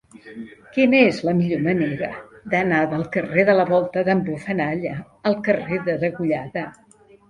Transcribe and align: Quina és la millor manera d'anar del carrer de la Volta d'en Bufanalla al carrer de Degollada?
Quina 0.77 1.01
és 1.09 1.19
la 1.29 1.35
millor 1.41 1.61
manera 1.67 2.09
d'anar 2.55 2.81
del 2.95 3.05
carrer 3.19 3.47
de 3.53 3.57
la 3.61 3.69
Volta 3.75 4.07
d'en 4.11 4.27
Bufanalla 4.33 4.99
al 5.33 5.41
carrer 5.51 5.85
de 5.91 6.01
Degollada? 6.09 6.71